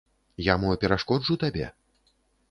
Я 0.45 0.53
мо 0.61 0.71
перашкоджу 0.83 1.37
табе? 1.43 1.67